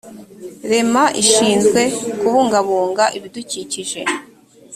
rema 0.69 1.03
ishinzwe 1.21 1.81
kubungabunga 2.19 3.03
ibidukikije 3.17 4.01